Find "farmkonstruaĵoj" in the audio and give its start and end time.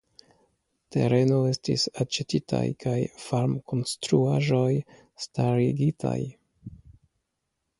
3.25-4.73